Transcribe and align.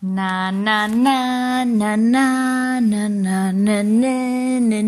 Na 0.00 0.50
na 0.50 0.88
na 0.88 1.62
na 1.66 1.94
na 1.94 2.24
na 2.80 2.80
na 2.80 3.52
na 3.52 3.52
na 3.52 3.82
na 4.62 4.80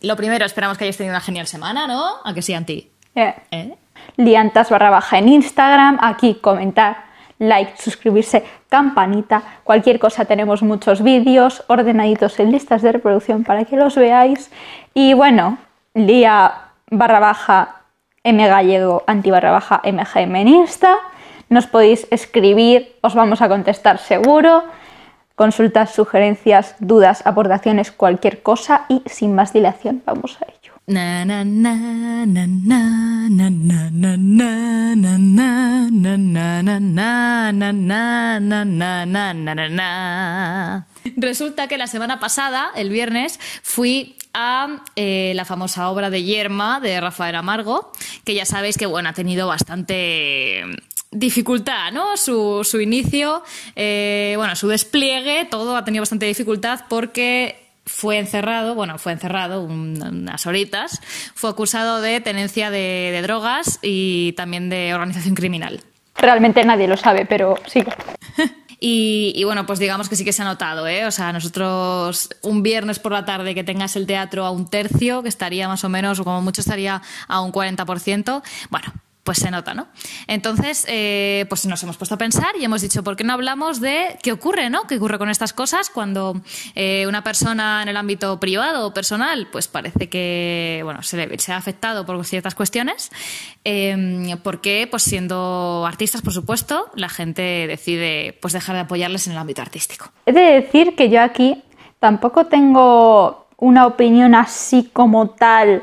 Lo 0.00 0.16
primero, 0.16 0.46
esperamos 0.46 0.78
que 0.78 0.84
hayáis 0.84 0.96
tenido 0.96 1.12
una 1.12 1.20
genial 1.20 1.46
semana, 1.46 1.86
¿no? 1.86 2.16
A 2.24 2.32
que 2.32 2.40
sí, 2.40 2.54
Anti. 2.54 2.90
Eh. 3.14 3.34
¿Eh? 3.50 3.76
Liantas 4.16 4.70
barra 4.70 4.88
baja 4.88 5.18
en 5.18 5.28
Instagram, 5.28 5.98
aquí 6.00 6.36
comentar, 6.36 7.04
like, 7.38 7.76
suscribirse, 7.76 8.42
campanita, 8.70 9.42
cualquier 9.64 9.98
cosa 9.98 10.24
tenemos 10.24 10.62
muchos 10.62 11.02
vídeos 11.02 11.62
ordenaditos 11.66 12.40
en 12.40 12.52
listas 12.52 12.80
de 12.80 12.92
reproducción 12.92 13.44
para 13.44 13.66
que 13.66 13.76
los 13.76 13.96
veáis. 13.96 14.50
Y 14.94 15.12
bueno, 15.12 15.58
Lía 15.92 16.70
barra 16.90 17.20
baja 17.20 17.83
M 18.24 18.48
gallego 18.48 19.04
anti 19.06 19.30
barra 19.30 19.52
baja 19.52 19.82
MGM 19.84 20.36
en 20.36 20.48
Insta. 20.48 20.96
Nos 21.50 21.66
podéis 21.66 22.06
escribir, 22.10 22.96
os 23.02 23.14
vamos 23.14 23.42
a 23.42 23.48
contestar 23.48 23.98
seguro. 23.98 24.64
Consultas, 25.36 25.92
sugerencias, 25.92 26.74
dudas, 26.78 27.26
aportaciones, 27.26 27.92
cualquier 27.92 28.42
cosa 28.42 28.86
y 28.88 29.02
sin 29.04 29.34
más 29.34 29.52
dilación, 29.52 30.02
vamos 30.06 30.38
a 30.40 30.46
ello. 30.46 30.63
Resulta 41.16 41.68
que 41.68 41.78
la 41.78 41.86
semana 41.86 42.20
pasada, 42.20 42.70
el 42.76 42.90
viernes, 42.90 43.40
fui 43.62 44.16
a 44.34 44.82
eh, 44.96 45.32
la 45.34 45.46
famosa 45.46 45.88
obra 45.88 46.10
de 46.10 46.22
Yerma 46.22 46.80
de 46.80 47.00
Rafael 47.00 47.36
Amargo, 47.36 47.90
que 48.24 48.34
ya 48.34 48.44
sabéis 48.44 48.76
que 48.76 48.84
bueno, 48.86 49.08
ha 49.08 49.14
tenido 49.14 49.46
bastante 49.46 50.64
dificultad, 51.10 51.92
¿no? 51.92 52.16
Su, 52.18 52.60
su 52.62 52.80
inicio, 52.80 53.42
eh, 53.74 54.34
bueno, 54.36 54.54
su 54.56 54.68
despliegue, 54.68 55.46
todo 55.50 55.76
ha 55.76 55.84
tenido 55.84 56.02
bastante 56.02 56.26
dificultad 56.26 56.80
porque 56.88 57.63
fue 57.86 58.18
encerrado, 58.18 58.74
bueno, 58.74 58.98
fue 58.98 59.12
encerrado 59.12 59.62
un- 59.62 60.02
unas 60.02 60.46
horitas, 60.46 61.00
fue 61.34 61.50
acusado 61.50 62.00
de 62.00 62.20
tenencia 62.20 62.70
de, 62.70 63.10
de 63.12 63.22
drogas 63.22 63.78
y 63.82 64.32
también 64.32 64.70
de 64.70 64.94
organización 64.94 65.34
criminal. 65.34 65.80
Realmente 66.16 66.64
nadie 66.64 66.86
lo 66.88 66.96
sabe, 66.96 67.26
pero 67.26 67.56
sí. 67.66 67.84
Y, 68.80 69.32
y 69.34 69.44
bueno, 69.44 69.64
pues 69.64 69.78
digamos 69.78 70.10
que 70.10 70.16
sí 70.16 70.26
que 70.26 70.32
se 70.34 70.42
ha 70.42 70.44
notado, 70.44 70.86
¿eh? 70.86 71.06
O 71.06 71.10
sea, 71.10 71.32
nosotros 71.32 72.28
un 72.42 72.62
viernes 72.62 72.98
por 72.98 73.12
la 73.12 73.24
tarde 73.24 73.54
que 73.54 73.64
tengas 73.64 73.96
el 73.96 74.06
teatro 74.06 74.44
a 74.44 74.50
un 74.50 74.68
tercio, 74.68 75.22
que 75.22 75.30
estaría 75.30 75.68
más 75.68 75.84
o 75.84 75.88
menos, 75.88 76.20
o 76.20 76.24
como 76.24 76.42
mucho 76.42 76.60
estaría 76.60 77.00
a 77.26 77.40
un 77.40 77.50
40%, 77.50 78.42
bueno, 78.68 78.92
pues 79.24 79.38
se 79.38 79.50
nota, 79.50 79.72
¿no? 79.74 79.88
Entonces, 80.26 80.84
eh, 80.88 81.46
pues 81.48 81.64
nos 81.66 81.82
hemos 81.82 81.96
puesto 81.96 82.14
a 82.14 82.18
pensar 82.18 82.50
y 82.60 82.64
hemos 82.64 82.82
dicho, 82.82 83.02
¿por 83.02 83.16
qué 83.16 83.24
no 83.24 83.32
hablamos 83.32 83.80
de 83.80 84.18
qué 84.22 84.32
ocurre, 84.32 84.68
¿no? 84.70 84.82
¿Qué 84.86 84.96
ocurre 84.96 85.18
con 85.18 85.30
estas 85.30 85.52
cosas 85.54 85.88
cuando 85.90 86.40
eh, 86.74 87.06
una 87.08 87.24
persona 87.24 87.82
en 87.82 87.88
el 87.88 87.96
ámbito 87.96 88.38
privado 88.38 88.86
o 88.86 88.92
personal, 88.94 89.48
pues 89.50 89.66
parece 89.66 90.10
que, 90.10 90.82
bueno, 90.84 91.02
se, 91.02 91.16
le- 91.26 91.38
se 91.38 91.52
ha 91.52 91.56
afectado 91.56 92.04
por 92.04 92.22
ciertas 92.26 92.54
cuestiones? 92.54 93.10
Eh, 93.64 94.36
¿Por 94.42 94.60
qué, 94.60 94.86
pues 94.90 95.02
siendo 95.02 95.84
artistas, 95.86 96.20
por 96.20 96.34
supuesto, 96.34 96.90
la 96.94 97.08
gente 97.08 97.66
decide 97.66 98.38
pues 98.42 98.52
dejar 98.52 98.74
de 98.76 98.82
apoyarles 98.82 99.26
en 99.26 99.32
el 99.32 99.38
ámbito 99.38 99.62
artístico? 99.62 100.12
He 100.26 100.32
de 100.32 100.40
decir 100.60 100.94
que 100.96 101.08
yo 101.08 101.22
aquí 101.22 101.62
tampoco 101.98 102.44
tengo 102.46 103.46
una 103.56 103.86
opinión 103.86 104.34
así 104.34 104.90
como 104.92 105.30
tal 105.30 105.82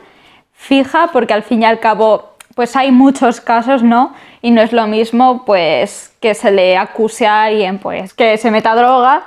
fija, 0.53 1.09
porque 1.11 1.33
al 1.33 1.41
fin 1.41 1.63
y 1.63 1.65
al 1.65 1.79
cabo, 1.79 2.30
pues 2.61 2.75
hay 2.75 2.91
muchos 2.91 3.41
casos, 3.41 3.81
¿no? 3.81 4.13
Y 4.43 4.51
no 4.51 4.61
es 4.61 4.71
lo 4.71 4.85
mismo, 4.85 5.45
pues, 5.45 6.15
que 6.21 6.35
se 6.35 6.51
le 6.51 6.77
acuse 6.77 7.25
a 7.25 7.45
alguien, 7.45 7.79
pues, 7.79 8.13
que 8.13 8.37
se 8.37 8.51
meta 8.51 8.75
droga 8.75 9.23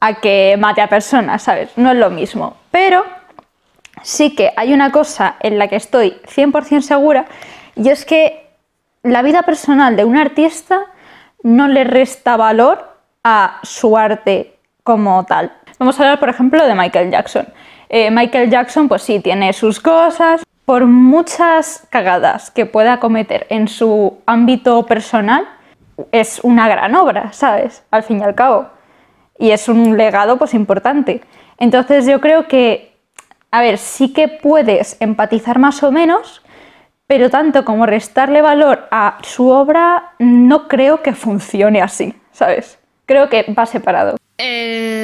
a 0.00 0.14
que 0.14 0.56
mate 0.58 0.80
a 0.80 0.88
personas, 0.88 1.44
¿sabes? 1.44 1.70
No 1.76 1.92
es 1.92 1.96
lo 1.96 2.10
mismo. 2.10 2.56
Pero 2.72 3.04
sí 4.02 4.34
que 4.34 4.52
hay 4.56 4.72
una 4.72 4.90
cosa 4.90 5.36
en 5.38 5.60
la 5.60 5.68
que 5.68 5.76
estoy 5.76 6.16
100% 6.26 6.82
segura, 6.82 7.26
y 7.76 7.88
es 7.88 8.04
que 8.04 8.50
la 9.04 9.22
vida 9.22 9.44
personal 9.44 9.94
de 9.94 10.04
un 10.04 10.16
artista 10.16 10.80
no 11.44 11.68
le 11.68 11.84
resta 11.84 12.36
valor 12.36 12.96
a 13.22 13.60
su 13.62 13.96
arte 13.96 14.56
como 14.82 15.24
tal. 15.24 15.52
Vamos 15.78 16.00
a 16.00 16.02
hablar, 16.02 16.18
por 16.18 16.30
ejemplo, 16.30 16.66
de 16.66 16.74
Michael 16.74 17.12
Jackson. 17.12 17.46
Eh, 17.88 18.10
Michael 18.10 18.50
Jackson, 18.50 18.88
pues 18.88 19.02
sí, 19.02 19.20
tiene 19.20 19.52
sus 19.52 19.78
cosas. 19.78 20.42
Por 20.64 20.86
muchas 20.86 21.86
cagadas 21.90 22.50
que 22.50 22.66
pueda 22.66 23.00
cometer 23.00 23.46
en 23.50 23.68
su 23.68 24.18
ámbito 24.26 24.86
personal, 24.86 25.48
es 26.12 26.40
una 26.42 26.68
gran 26.68 26.94
obra, 26.94 27.32
¿sabes? 27.32 27.84
Al 27.90 28.02
fin 28.02 28.20
y 28.20 28.22
al 28.22 28.34
cabo. 28.34 28.68
Y 29.38 29.50
es 29.50 29.68
un 29.68 29.96
legado, 29.96 30.38
pues, 30.38 30.54
importante. 30.54 31.22
Entonces 31.58 32.06
yo 32.06 32.20
creo 32.20 32.48
que, 32.48 32.96
a 33.50 33.60
ver, 33.60 33.78
sí 33.78 34.12
que 34.12 34.28
puedes 34.28 34.96
empatizar 35.00 35.58
más 35.58 35.82
o 35.82 35.92
menos, 35.92 36.42
pero 37.06 37.28
tanto 37.28 37.64
como 37.64 37.86
restarle 37.86 38.40
valor 38.40 38.88
a 38.90 39.18
su 39.22 39.48
obra, 39.48 40.12
no 40.18 40.68
creo 40.68 41.02
que 41.02 41.12
funcione 41.12 41.82
así, 41.82 42.14
¿sabes? 42.30 42.78
Creo 43.06 43.28
que 43.28 43.44
va 43.56 43.66
separado. 43.66 44.16
Eh, 44.38 45.01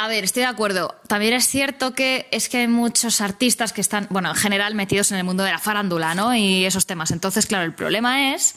a 0.00 0.08
ver, 0.08 0.24
estoy 0.24 0.40
de 0.40 0.48
acuerdo. 0.48 0.94
También 1.08 1.34
es 1.34 1.46
cierto 1.46 1.94
que 1.94 2.26
es 2.30 2.48
que 2.48 2.58
hay 2.58 2.68
muchos 2.68 3.20
artistas 3.20 3.74
que 3.74 3.82
están, 3.82 4.06
bueno, 4.08 4.30
en 4.30 4.34
general 4.34 4.74
metidos 4.74 5.12
en 5.12 5.18
el 5.18 5.24
mundo 5.24 5.44
de 5.44 5.50
la 5.50 5.58
farándula, 5.58 6.14
¿no? 6.14 6.34
Y 6.34 6.64
esos 6.64 6.86
temas. 6.86 7.10
Entonces, 7.10 7.44
claro, 7.44 7.64
el 7.64 7.74
problema 7.74 8.34
es 8.34 8.54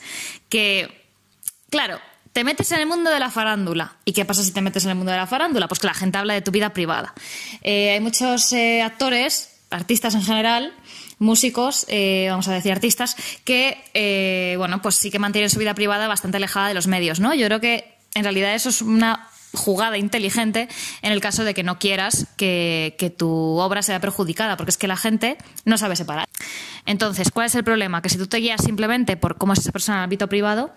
que, 0.48 1.06
claro, 1.70 2.00
te 2.31 2.46
metes 2.46 2.72
en 2.72 2.80
el 2.80 2.86
mundo 2.86 3.09
de 3.09 3.20
la 3.20 3.30
farándula. 3.30 3.98
¿Y 4.06 4.14
qué 4.14 4.24
pasa 4.24 4.42
si 4.42 4.54
te 4.54 4.62
metes 4.62 4.86
en 4.86 4.92
el 4.92 4.96
mundo 4.96 5.12
de 5.12 5.18
la 5.18 5.28
farándula? 5.28 5.68
Pues 5.68 5.81
que 5.81 5.88
la 5.88 5.94
gente 5.94 6.18
habla 6.18 6.34
de 6.34 6.42
tu 6.42 6.52
vida 6.52 6.72
privada. 6.72 7.14
Eh, 7.62 7.92
hay 7.92 8.00
muchos 8.00 8.54
eh, 8.54 8.81
actores, 8.81 9.60
artistas 9.70 10.16
en 10.16 10.24
general, 10.24 10.74
músicos, 11.20 11.86
eh, 11.90 12.28
vamos 12.30 12.48
a 12.48 12.54
decir 12.54 12.72
artistas, 12.72 13.18
que, 13.44 14.56
bueno, 14.58 14.81
pues 14.81 14.96
sí 14.96 15.12
que 15.12 15.20
mantienen 15.20 15.50
su 15.50 15.60
vida 15.60 15.74
privada 15.74 16.08
bastante 16.08 16.38
alejada 16.38 16.70
de 16.70 16.74
los 16.74 16.88
medios, 16.88 17.20
¿no? 17.20 17.34
Yo 17.34 17.48
creo 17.48 17.60
que 17.60 17.98
en 18.16 18.24
realidad 18.24 18.56
eso 18.56 18.70
es 18.70 18.81
una 18.81 19.28
jugada 19.53 19.97
inteligente 19.97 20.68
en 21.02 21.12
el 21.12 21.22
caso 21.22 21.44
de 21.44 21.53
que 21.53 21.64
no 21.64 21.80
quieras 21.80 22.28
que, 22.38 23.16
tu 23.18 23.30
obra 23.30 23.81
sea 23.81 24.00
perjudicada, 24.00 24.58
porque 24.58 24.72
es 24.72 24.78
que 24.78 24.88
la 24.88 24.97
gente 24.97 25.38
no 25.66 25.78
sabe 25.78 25.96
separar. 25.96 26.28
Entonces, 26.86 27.31
¿cuál 27.31 27.46
es 27.47 27.56
el 27.56 27.63
problema? 27.63 28.02
Que 28.02 28.09
si 28.09 28.18
tú 28.18 28.28
te 28.28 28.38
guías 28.38 28.63
simplemente 28.63 29.18
por 29.18 29.38
cómo 29.38 29.53
es 29.53 29.59
esa 29.59 29.72
persona 29.72 29.97
en 29.97 30.00
el 30.00 30.03
ámbito 30.06 30.28
privado, 30.28 30.74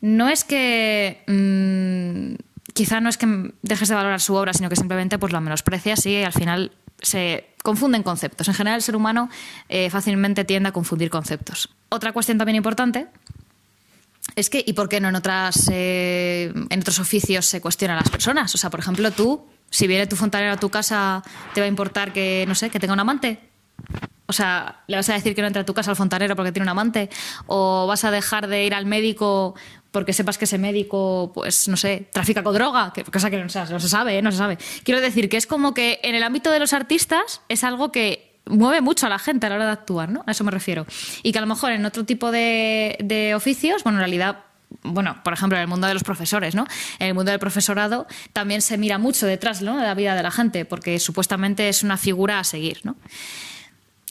no 0.00 0.28
es 0.28 0.44
que... 0.44 1.22
mm, 1.26 2.34
quizá 2.72 3.00
no 3.00 3.08
es 3.08 3.16
que 3.16 3.52
dejes 3.62 3.88
de 3.88 3.94
valorar 3.94 4.20
su 4.20 4.34
obra, 4.34 4.52
sino 4.52 4.68
que 4.68 4.76
simplemente 4.76 5.18
pues, 5.18 5.32
la 5.32 5.40
menosprecias 5.40 6.04
y 6.06 6.22
al 6.22 6.32
final 6.32 6.72
se 7.00 7.46
confunden 7.62 8.02
conceptos. 8.02 8.48
En 8.48 8.54
general, 8.54 8.76
el 8.76 8.82
ser 8.82 8.96
humano 8.96 9.30
eh, 9.68 9.90
fácilmente 9.90 10.44
tiende 10.44 10.68
a 10.68 10.72
confundir 10.72 11.10
conceptos. 11.10 11.70
Otra 11.88 12.12
cuestión 12.12 12.36
también 12.38 12.56
importante 12.56 13.06
es 14.36 14.50
que, 14.50 14.62
¿y 14.66 14.72
por 14.72 14.88
qué 14.88 15.00
no 15.00 15.08
en, 15.08 15.16
otras, 15.16 15.68
eh, 15.72 16.52
en 16.70 16.80
otros 16.80 16.98
oficios 16.98 17.46
se 17.46 17.60
cuestionan 17.60 17.96
a 17.98 18.00
las 18.00 18.10
personas? 18.10 18.54
O 18.54 18.58
sea, 18.58 18.70
por 18.70 18.80
ejemplo, 18.80 19.10
tú, 19.10 19.46
si 19.70 19.86
viene 19.86 20.06
tu 20.06 20.16
fontanero 20.16 20.52
a 20.52 20.56
tu 20.56 20.70
casa, 20.70 21.22
¿te 21.54 21.60
va 21.60 21.66
a 21.66 21.68
importar 21.68 22.12
que, 22.12 22.44
no 22.48 22.54
sé, 22.54 22.70
que 22.70 22.78
tenga 22.80 22.92
un 22.94 23.00
amante? 23.00 23.38
O 24.26 24.32
sea, 24.32 24.82
¿le 24.86 24.96
vas 24.96 25.08
a 25.10 25.14
decir 25.14 25.34
que 25.34 25.42
no 25.42 25.46
entre 25.48 25.62
a 25.62 25.66
tu 25.66 25.74
casa 25.74 25.90
al 25.90 25.96
fontanero 25.96 26.34
porque 26.34 26.50
tiene 26.52 26.64
un 26.64 26.70
amante? 26.70 27.10
¿O 27.46 27.86
vas 27.86 28.04
a 28.04 28.10
dejar 28.10 28.46
de 28.48 28.64
ir 28.64 28.74
al 28.74 28.86
médico 28.86 29.54
porque 29.90 30.12
sepas 30.12 30.38
que 30.38 30.46
ese 30.46 30.58
médico, 30.58 31.30
pues, 31.34 31.68
no 31.68 31.76
sé, 31.76 32.08
trafica 32.12 32.42
con 32.42 32.54
droga? 32.54 32.92
Que, 32.94 33.04
cosa 33.04 33.30
que 33.30 33.36
no, 33.36 33.48
se- 33.48 33.80
sabe, 33.88 34.18
¿eh? 34.18 34.22
no 34.22 34.32
se 34.32 34.38
sabe. 34.38 34.58
Quiero 34.82 35.00
decir 35.00 35.28
que 35.28 35.36
es 35.36 35.46
como 35.46 35.74
que 35.74 36.00
en 36.02 36.14
el 36.14 36.22
ámbito 36.22 36.50
de 36.50 36.58
los 36.58 36.72
artistas 36.72 37.42
es 37.48 37.62
algo 37.64 37.92
que 37.92 38.33
mueve 38.46 38.80
mucho 38.80 39.06
a 39.06 39.08
la 39.08 39.18
gente 39.18 39.46
a 39.46 39.50
la 39.50 39.56
hora 39.56 39.66
de 39.66 39.72
actuar, 39.72 40.10
¿no? 40.10 40.24
A 40.26 40.30
eso 40.30 40.44
me 40.44 40.50
refiero. 40.50 40.86
Y 41.22 41.32
que 41.32 41.38
a 41.38 41.40
lo 41.40 41.46
mejor 41.46 41.72
en 41.72 41.84
otro 41.86 42.04
tipo 42.04 42.30
de, 42.30 43.32
oficios, 43.36 43.82
bueno, 43.84 43.98
en 43.98 44.00
realidad 44.00 44.38
bueno, 44.82 45.22
por 45.22 45.32
ejemplo, 45.32 45.56
en 45.56 45.62
el 45.62 45.68
mundo 45.68 45.86
de 45.86 45.94
los 45.94 46.02
profesores, 46.02 46.56
¿no? 46.56 46.66
En 46.98 47.06
el 47.06 47.14
mundo 47.14 47.30
del 47.30 47.38
profesorado 47.38 48.08
también 48.32 48.60
se 48.60 48.76
mira 48.76 48.98
mucho 48.98 49.24
detrás 49.24 49.60
de 49.60 49.66
la 49.66 49.94
vida 49.94 50.16
de 50.16 50.22
la 50.22 50.32
gente, 50.32 50.64
porque 50.64 50.98
supuestamente 50.98 51.68
es 51.68 51.84
una 51.84 51.96
figura 51.96 52.40
a 52.40 52.44
seguir, 52.44 52.80
¿no? 52.82 52.96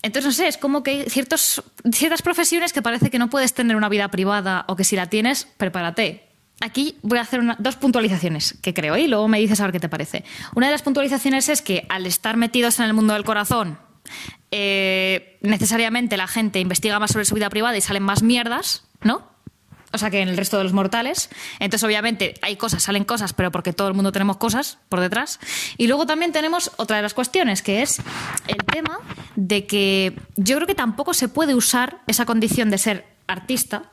Entonces, 0.04 0.25
no 0.25 0.31
sé, 0.31 0.48
es 0.48 0.58
como 0.58 0.81
que 0.81 0.92
hay 0.92 1.10
ciertas 1.10 2.22
profesiones 2.24 2.72
que 2.72 2.81
parece 2.81 3.10
que 3.10 3.19
no 3.19 3.30
puedes 3.30 3.54
tener 3.54 3.75
una 3.75 3.90
vida 3.90 4.08
privada 4.10 4.63
o 4.68 4.78
que 4.78 4.86
si 4.86 4.96
la 4.96 5.08
tienes, 5.08 5.48
prepárate. 5.58 6.30
Aquí 6.62 6.98
voy 7.02 7.18
a 7.18 7.22
hacer 7.22 7.42
dos 7.60 7.75
puntualizaciones 7.75 8.56
que 8.62 8.74
creo 8.74 8.96
y 8.96 9.08
luego 9.08 9.28
me 9.28 9.40
dices 9.40 9.60
a 9.60 9.63
ver 9.63 9.74
qué 9.74 9.80
te 9.80 9.90
parece. 9.90 10.24
Una 10.56 10.68
de 10.68 10.72
las 10.72 10.81
puntualizaciones 10.81 11.50
es 11.50 11.62
que 11.62 11.86
al 11.90 12.06
estar 12.06 12.38
metidos 12.38 12.80
en 12.80 12.86
el 12.86 12.94
mundo 12.94 13.13
del 13.13 13.24
corazón, 13.24 13.78
eh, 14.51 15.38
necesariamente 15.42 16.18
la 16.18 16.27
gente 16.27 16.60
investiga 16.60 17.00
más 17.00 17.12
sobre 17.12 17.25
su 17.25 17.36
vida 17.36 17.50
privada 17.50 17.77
y 17.77 17.81
salen 17.81 18.04
más 18.04 18.24
mierdas, 18.24 18.86
¿no? 19.01 19.33
O 19.94 20.00
sea, 20.00 20.10
que 20.10 20.21
en 20.21 20.30
el 20.30 20.38
resto 20.38 20.57
de 20.57 20.63
los 20.63 20.74
mortales. 20.74 21.30
Entonces, 21.60 21.83
obviamente, 21.83 22.33
hay 22.42 22.56
cosas, 22.56 22.81
salen 22.81 23.04
cosas, 23.04 23.33
pero 23.33 23.51
porque 23.51 23.74
todo 23.74 23.88
el 23.88 23.94
mundo 23.94 24.12
tenemos 24.12 24.38
cosas 24.38 24.80
por 24.89 25.00
detrás. 25.00 25.39
Y 25.77 25.86
luego 25.86 26.07
también 26.07 26.31
tenemos 26.31 26.71
otra 26.77 26.95
de 26.98 27.04
las 27.04 27.13
cuestiones, 27.13 27.62
que 27.62 27.83
es 27.83 28.00
el 28.48 28.57
tema 28.57 29.00
de 29.36 29.68
que 29.68 30.19
yo 30.36 30.56
creo 30.56 30.68
que 30.68 30.74
tampoco 30.74 31.13
se 31.13 31.27
puede 31.27 31.54
usar 31.54 32.01
esa 32.07 32.25
condición 32.25 32.71
de 32.71 32.80
ser 32.80 33.06
artista 33.27 33.93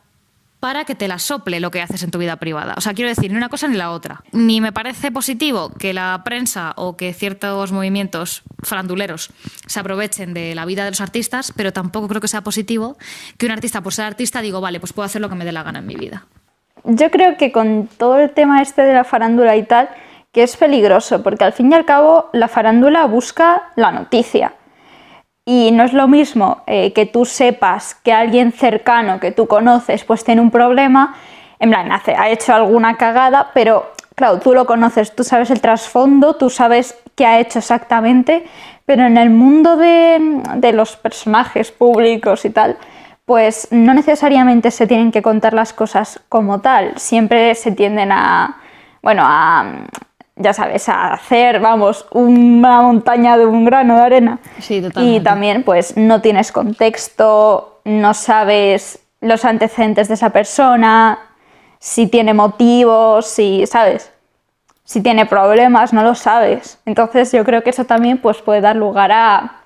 para 0.61 0.85
que 0.85 0.95
te 0.95 1.09
la 1.09 1.19
sople 1.19 1.59
lo 1.59 1.71
que 1.71 1.81
haces 1.81 2.03
en 2.03 2.11
tu 2.11 2.19
vida 2.19 2.37
privada. 2.37 2.75
O 2.77 2.81
sea, 2.81 2.93
quiero 2.93 3.09
decir, 3.09 3.31
ni 3.31 3.37
una 3.37 3.49
cosa 3.49 3.67
ni 3.67 3.77
la 3.77 3.91
otra. 3.91 4.23
Ni 4.33 4.61
me 4.61 4.73
parece 4.73 5.11
positivo 5.11 5.71
que 5.79 5.95
la 5.95 6.21
prensa 6.23 6.75
o 6.77 6.97
que 6.97 7.15
ciertos 7.15 7.73
movimientos 7.73 8.43
faranduleros 8.63 9.31
se 9.67 9.81
aprovechen 9.81 10.35
de 10.35 10.55
la 10.55 10.67
vida 10.67 10.85
de 10.85 10.91
los 10.91 11.01
artistas, 11.01 11.53
pero 11.57 11.73
tampoco 11.73 12.09
creo 12.09 12.21
que 12.21 12.29
sea 12.29 12.43
positivo 12.43 12.99
que 13.39 13.47
un 13.47 13.53
artista, 13.53 13.81
por 13.81 13.95
ser 13.95 14.05
artista, 14.05 14.43
digo, 14.43 14.61
vale, 14.61 14.79
pues 14.81 14.93
puedo 14.93 15.07
hacer 15.07 15.23
lo 15.23 15.31
que 15.31 15.35
me 15.35 15.45
dé 15.45 15.53
la 15.53 15.63
gana 15.63 15.79
en 15.79 15.87
mi 15.87 15.97
vida. 15.97 16.27
Yo 16.85 17.11
creo 17.11 17.37
que 17.37 17.53
con 17.53 17.89
todo 17.97 18.19
el 18.19 18.31
tema 18.31 18.63
este 18.63 18.83
de 18.83 18.93
la 18.93 19.05
farándula 19.05 19.57
y 19.57 19.65
tal, 19.65 19.89
que 20.33 20.43
es 20.43 20.57
peligroso, 20.57 21.23
porque 21.23 21.45
al 21.45 21.53
fin 21.53 21.73
y 21.73 21.75
al 21.75 21.85
cabo 21.85 22.31
la 22.33 22.49
farándula 22.49 23.07
busca 23.07 23.71
la 23.77 23.93
noticia. 23.93 24.55
Y 25.53 25.73
no 25.73 25.83
es 25.83 25.93
lo 25.93 26.07
mismo 26.07 26.63
eh, 26.69 26.93
que 26.93 27.07
tú 27.07 27.25
sepas 27.25 27.97
que 28.05 28.13
alguien 28.13 28.53
cercano 28.53 29.19
que 29.19 29.33
tú 29.33 29.49
conoces 29.49 30.05
pues 30.05 30.23
tiene 30.23 30.41
un 30.41 30.53
problema, 30.53 31.17
en 31.59 31.71
plan, 31.71 31.91
hace, 31.91 32.15
ha 32.15 32.29
hecho 32.29 32.55
alguna 32.55 32.97
cagada, 32.97 33.51
pero 33.53 33.91
claro, 34.15 34.39
tú 34.39 34.55
lo 34.55 34.65
conoces, 34.65 35.13
tú 35.13 35.25
sabes 35.25 35.51
el 35.51 35.61
trasfondo, 35.61 36.37
tú 36.37 36.51
sabes 36.51 36.97
qué 37.17 37.27
ha 37.27 37.41
hecho 37.41 37.59
exactamente, 37.59 38.45
pero 38.87 39.03
en 39.03 39.17
el 39.17 39.31
mundo 39.31 39.77
de, 39.77 40.41
de 40.55 40.73
los 40.73 40.97
personajes 40.97 41.73
públicos 41.73 42.45
y 42.45 42.51
tal, 42.51 42.77
pues 43.25 43.67
no 43.73 43.93
necesariamente 43.93 44.71
se 44.71 44.87
tienen 44.87 45.11
que 45.11 45.21
contar 45.21 45.53
las 45.53 45.73
cosas 45.73 46.21
como 46.29 46.61
tal, 46.61 46.97
siempre 46.97 47.57
se 47.57 47.73
tienden 47.73 48.13
a, 48.13 48.57
bueno, 49.03 49.25
a, 49.27 49.65
ya 50.41 50.53
sabes, 50.53 50.89
a 50.89 51.13
hacer, 51.13 51.61
vamos, 51.61 52.07
una 52.11 52.81
montaña 52.81 53.37
de 53.37 53.47
un 53.47 53.65
grano 53.65 53.97
de 53.97 54.03
arena. 54.03 54.39
Sí, 54.59 54.81
totalmente. 54.81 55.17
Y 55.17 55.23
también, 55.23 55.63
pues, 55.63 55.97
no 55.97 56.21
tienes 56.21 56.51
contexto, 56.51 57.81
no 57.85 58.15
sabes 58.15 59.01
los 59.21 59.45
antecedentes 59.45 60.09
de 60.09 60.15
esa 60.15 60.31
persona, 60.31 61.19
si 61.79 62.07
tiene 62.07 62.35
motivos, 62.35 63.27
si, 63.27 63.67
¿sabes? 63.67 64.11
Si 64.85 65.03
tiene 65.03 65.27
problemas, 65.27 65.93
no 65.93 66.03
lo 66.03 66.15
sabes. 66.15 66.79
Entonces 66.87 67.31
yo 67.33 67.45
creo 67.45 67.63
que 67.63 67.71
eso 67.71 67.85
también 67.85 68.19
pues, 68.19 68.39
puede 68.39 68.61
dar 68.61 68.77
lugar 68.77 69.13
a, 69.13 69.63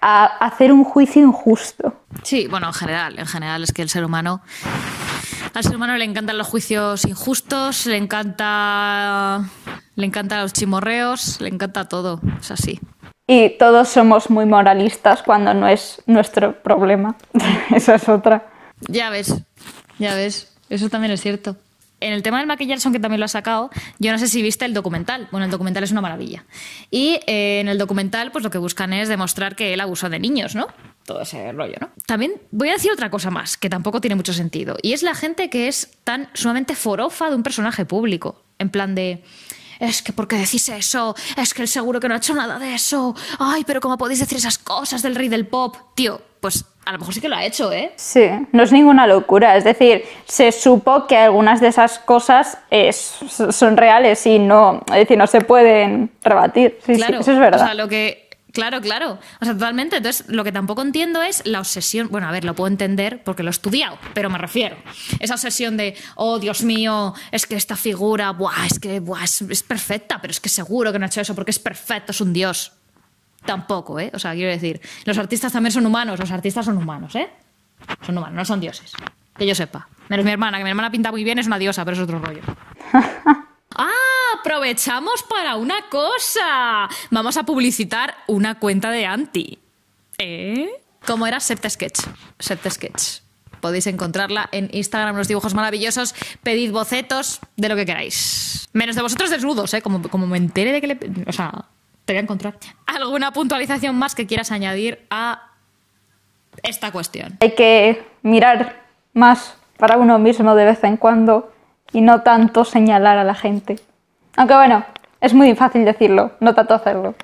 a 0.00 0.24
hacer 0.24 0.72
un 0.72 0.84
juicio 0.84 1.22
injusto. 1.22 1.94
Sí, 2.22 2.46
bueno, 2.48 2.68
en 2.68 2.74
general, 2.74 3.18
en 3.18 3.26
general 3.26 3.62
es 3.62 3.72
que 3.72 3.82
el 3.82 3.88
ser 3.88 4.04
humano 4.04 4.42
al 5.54 5.64
ser 5.64 5.76
humano 5.76 5.96
le 5.96 6.04
encantan 6.04 6.38
los 6.38 6.46
juicios 6.46 7.04
injustos, 7.04 7.86
le 7.86 7.96
encanta 7.96 9.42
le 10.00 10.06
encantan 10.06 10.42
los 10.42 10.52
chimorreos, 10.52 11.40
le 11.40 11.48
encanta 11.48 11.88
todo, 11.88 12.20
es 12.40 12.50
así. 12.50 12.80
Y 13.26 13.50
todos 13.50 13.88
somos 13.88 14.28
muy 14.28 14.44
moralistas 14.44 15.22
cuando 15.22 15.54
no 15.54 15.68
es 15.68 16.02
nuestro 16.06 16.60
problema. 16.62 17.16
Esa 17.74 17.94
es 17.94 18.08
otra. 18.08 18.50
Ya 18.88 19.10
ves, 19.10 19.34
ya 19.98 20.14
ves, 20.14 20.52
eso 20.68 20.88
también 20.88 21.12
es 21.12 21.20
cierto. 21.20 21.56
En 22.00 22.14
el 22.14 22.22
tema 22.22 22.38
del 22.38 22.46
maquillaje, 22.46 22.80
aunque 22.84 22.98
también 22.98 23.20
lo 23.20 23.26
ha 23.26 23.28
sacado, 23.28 23.70
yo 23.98 24.10
no 24.10 24.18
sé 24.18 24.26
si 24.26 24.40
viste 24.40 24.64
el 24.64 24.72
documental. 24.72 25.28
Bueno, 25.30 25.44
el 25.44 25.50
documental 25.50 25.84
es 25.84 25.90
una 25.90 26.00
maravilla. 26.00 26.44
Y 26.90 27.20
eh, 27.26 27.60
en 27.60 27.68
el 27.68 27.76
documental, 27.76 28.32
pues 28.32 28.42
lo 28.42 28.50
que 28.50 28.56
buscan 28.56 28.94
es 28.94 29.08
demostrar 29.08 29.54
que 29.54 29.74
él 29.74 29.80
abusó 29.80 30.08
de 30.08 30.18
niños, 30.18 30.54
¿no? 30.54 30.68
Todo 31.04 31.20
ese 31.20 31.52
rollo, 31.52 31.76
¿no? 31.78 31.90
También 32.06 32.32
voy 32.52 32.70
a 32.70 32.72
decir 32.72 32.90
otra 32.90 33.10
cosa 33.10 33.30
más, 33.30 33.58
que 33.58 33.68
tampoco 33.68 34.00
tiene 34.00 34.14
mucho 34.14 34.32
sentido. 34.32 34.76
Y 34.80 34.94
es 34.94 35.02
la 35.02 35.14
gente 35.14 35.50
que 35.50 35.68
es 35.68 35.90
tan 36.02 36.30
sumamente 36.32 36.74
forofa 36.74 37.28
de 37.28 37.36
un 37.36 37.42
personaje 37.42 37.84
público. 37.84 38.42
En 38.58 38.70
plan 38.70 38.94
de 38.94 39.22
es 39.80 40.02
que 40.02 40.12
¿por 40.12 40.28
qué 40.28 40.36
decís 40.36 40.68
eso? 40.68 41.14
Es 41.36 41.54
que 41.54 41.62
él 41.62 41.68
seguro 41.68 41.98
que 41.98 42.08
no 42.08 42.14
ha 42.14 42.18
hecho 42.18 42.34
nada 42.34 42.58
de 42.58 42.74
eso. 42.74 43.14
Ay, 43.38 43.64
pero 43.66 43.80
¿cómo 43.80 43.98
podéis 43.98 44.20
decir 44.20 44.38
esas 44.38 44.58
cosas 44.58 45.02
del 45.02 45.14
rey 45.14 45.28
del 45.28 45.46
pop? 45.46 45.76
Tío, 45.94 46.20
pues 46.40 46.64
a 46.84 46.92
lo 46.92 46.98
mejor 46.98 47.14
sí 47.14 47.20
que 47.20 47.28
lo 47.28 47.36
ha 47.36 47.44
hecho, 47.44 47.72
¿eh? 47.72 47.92
Sí, 47.96 48.28
no 48.52 48.62
es 48.62 48.72
ninguna 48.72 49.06
locura. 49.06 49.56
Es 49.56 49.64
decir, 49.64 50.04
se 50.26 50.52
supo 50.52 51.06
que 51.06 51.16
algunas 51.16 51.60
de 51.60 51.68
esas 51.68 51.98
cosas 51.98 52.58
es, 52.70 53.14
son 53.50 53.76
reales 53.76 54.26
y 54.26 54.38
no, 54.38 54.82
es 54.88 54.94
decir, 54.94 55.18
no 55.18 55.26
se 55.26 55.40
pueden 55.40 56.10
rebatir. 56.22 56.78
Sí, 56.84 56.94
claro, 56.94 57.16
sí, 57.16 57.22
eso 57.22 57.32
es 57.32 57.38
verdad. 57.38 57.60
O 57.62 57.64
sea, 57.64 57.74
lo 57.74 57.88
que 57.88 58.29
Claro, 58.52 58.80
claro. 58.80 59.18
O 59.40 59.44
sea, 59.44 59.54
totalmente. 59.54 59.96
Entonces, 59.96 60.28
lo 60.28 60.44
que 60.44 60.52
tampoco 60.52 60.82
entiendo 60.82 61.22
es 61.22 61.42
la 61.46 61.60
obsesión. 61.60 62.08
Bueno, 62.10 62.28
a 62.28 62.32
ver, 62.32 62.44
lo 62.44 62.54
puedo 62.54 62.68
entender 62.68 63.22
porque 63.24 63.42
lo 63.42 63.50
he 63.50 63.52
estudiado, 63.52 63.98
pero 64.14 64.30
me 64.30 64.38
refiero. 64.38 64.76
Esa 65.18 65.34
obsesión 65.34 65.76
de, 65.76 65.96
oh, 66.16 66.38
Dios 66.38 66.62
mío, 66.62 67.14
es 67.30 67.46
que 67.46 67.54
esta 67.54 67.76
figura, 67.76 68.30
buah, 68.30 68.66
es 68.66 68.78
que 68.78 69.00
buah, 69.00 69.24
es, 69.24 69.42
es 69.42 69.62
perfecta, 69.62 70.20
pero 70.20 70.30
es 70.32 70.40
que 70.40 70.48
seguro 70.48 70.92
que 70.92 70.98
no 70.98 71.04
ha 71.04 71.08
hecho 71.08 71.20
eso 71.20 71.34
porque 71.34 71.50
es 71.50 71.58
perfecto, 71.58 72.12
es 72.12 72.20
un 72.20 72.32
Dios. 72.32 72.72
Tampoco, 73.44 73.98
¿eh? 73.98 74.10
O 74.14 74.18
sea, 74.18 74.34
quiero 74.34 74.50
decir, 74.50 74.80
los 75.04 75.16
artistas 75.16 75.52
también 75.52 75.72
son 75.72 75.86
humanos, 75.86 76.18
los 76.18 76.30
artistas 76.30 76.64
son 76.66 76.76
humanos, 76.76 77.14
¿eh? 77.16 77.28
Son 78.04 78.16
humanos, 78.16 78.36
no 78.36 78.44
son 78.44 78.60
dioses. 78.60 78.92
Que 79.36 79.46
yo 79.46 79.54
sepa. 79.54 79.88
Menos 80.08 80.26
mi 80.26 80.32
hermana, 80.32 80.58
que 80.58 80.64
mi 80.64 80.70
hermana 80.70 80.90
pinta 80.90 81.10
muy 81.10 81.24
bien, 81.24 81.38
es 81.38 81.46
una 81.46 81.58
diosa, 81.58 81.84
pero 81.84 81.96
es 81.96 82.02
otro 82.02 82.18
rollo. 82.18 82.42
Aprovechamos 84.60 85.22
para 85.22 85.56
una 85.56 85.88
cosa. 85.88 86.86
Vamos 87.10 87.38
a 87.38 87.44
publicitar 87.44 88.14
una 88.26 88.58
cuenta 88.58 88.90
de 88.90 89.06
Anti. 89.06 89.58
¿Eh? 90.18 90.68
¿Cómo 91.06 91.26
era 91.26 91.40
Septesketch? 91.40 92.00
Septesketch. 92.38 93.20
Podéis 93.62 93.86
encontrarla 93.86 94.50
en 94.52 94.68
Instagram, 94.70 95.16
los 95.16 95.28
dibujos 95.28 95.54
maravillosos. 95.54 96.14
Pedid 96.42 96.72
bocetos 96.72 97.40
de 97.56 97.70
lo 97.70 97.74
que 97.74 97.86
queráis. 97.86 98.68
Menos 98.74 98.96
de 98.96 99.00
vosotros 99.00 99.30
desnudos, 99.30 99.72
¿eh? 99.72 99.80
Como, 99.80 100.02
como 100.10 100.26
me 100.26 100.36
entere 100.36 100.72
de 100.72 100.80
que 100.82 100.86
le. 100.88 100.98
O 101.26 101.32
sea, 101.32 101.64
te 102.04 102.12
voy 102.12 102.18
a 102.18 102.22
encontrar. 102.22 102.58
¿Alguna 102.84 103.32
puntualización 103.32 103.96
más 103.96 104.14
que 104.14 104.26
quieras 104.26 104.52
añadir 104.52 105.06
a 105.08 105.52
esta 106.62 106.92
cuestión? 106.92 107.38
Hay 107.40 107.54
que 107.54 108.04
mirar 108.20 108.82
más 109.14 109.54
para 109.78 109.96
uno 109.96 110.18
mismo 110.18 110.54
de 110.54 110.66
vez 110.66 110.84
en 110.84 110.98
cuando 110.98 111.50
y 111.94 112.02
no 112.02 112.20
tanto 112.20 112.66
señalar 112.66 113.16
a 113.16 113.24
la 113.24 113.34
gente. 113.34 113.80
Aunque 114.40 114.54
bueno, 114.54 114.86
es 115.20 115.34
muy 115.34 115.54
fácil 115.54 115.84
decirlo, 115.84 116.32
no 116.40 116.54
tanto 116.54 116.72
hacerlo. 116.72 117.14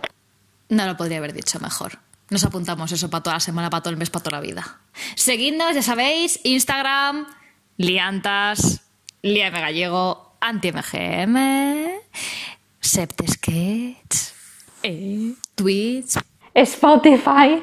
No 0.68 0.84
lo 0.84 0.98
podría 0.98 1.16
haber 1.16 1.32
dicho 1.32 1.58
mejor. 1.60 1.92
Nos 2.28 2.44
apuntamos 2.44 2.92
eso 2.92 3.08
para 3.08 3.22
toda 3.22 3.36
la 3.36 3.40
semana, 3.40 3.70
para 3.70 3.82
todo 3.82 3.90
el 3.90 3.96
mes, 3.96 4.10
para 4.10 4.22
toda 4.22 4.36
la 4.36 4.42
vida. 4.42 4.80
Seguidnos, 5.14 5.74
ya 5.74 5.80
sabéis, 5.80 6.38
Instagram, 6.44 7.26
Liantas, 7.78 8.82
Liam 9.22 9.54
Gallego, 9.54 10.36
AntiMGM, 10.42 11.38
Septesketch, 12.80 14.16
eh, 14.82 15.32
Twitch. 15.54 16.18
Spotify, 16.54 17.62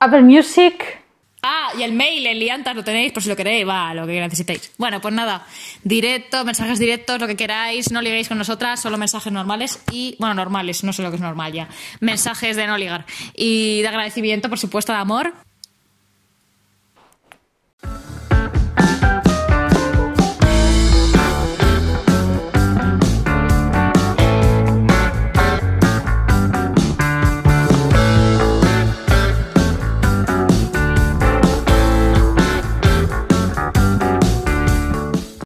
Apple 0.00 0.22
Music. 0.22 1.04
Ah, 1.42 1.70
y 1.78 1.82
el 1.82 1.92
mail, 1.92 2.26
el 2.26 2.38
liantas, 2.38 2.74
lo 2.74 2.82
tenéis 2.82 3.12
por 3.12 3.22
si 3.22 3.28
lo 3.28 3.36
queréis, 3.36 3.66
va, 3.66 3.94
lo 3.94 4.06
que 4.06 4.20
necesitéis. 4.20 4.72
Bueno, 4.76 5.00
pues 5.00 5.14
nada, 5.14 5.46
directo, 5.84 6.44
mensajes 6.44 6.78
directos, 6.78 7.20
lo 7.20 7.28
que 7.28 7.36
queráis, 7.36 7.92
no 7.92 8.02
liguéis 8.02 8.28
con 8.28 8.38
nosotras, 8.38 8.80
solo 8.80 8.98
mensajes 8.98 9.32
normales 9.32 9.80
y, 9.92 10.16
bueno, 10.18 10.34
normales, 10.34 10.82
no 10.82 10.92
sé 10.92 11.02
lo 11.02 11.10
que 11.10 11.16
es 11.16 11.22
normal 11.22 11.52
ya, 11.52 11.68
mensajes 12.00 12.56
de 12.56 12.66
no 12.66 12.76
ligar. 12.76 13.06
Y 13.34 13.82
de 13.82 13.88
agradecimiento, 13.88 14.48
por 14.48 14.58
supuesto, 14.58 14.92
de 14.92 14.98
amor, 14.98 15.32